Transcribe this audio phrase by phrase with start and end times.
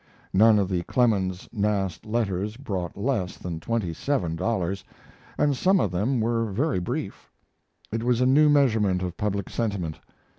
[0.33, 4.83] None of the Clemens Nast letters brought less than twenty seven dollars,
[5.37, 7.29] and some of them were very brief.
[7.91, 9.99] It was a new measurement of public sentiment.